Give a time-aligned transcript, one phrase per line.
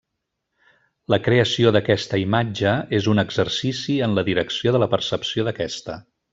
[1.13, 6.03] La creació d'aquesta imatge és un exercici en la direcció de la percepció d'aquesta.